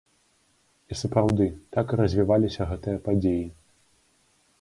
[0.93, 1.45] І сапраўды,
[1.77, 3.45] так і развіваліся гэтыя падзеі.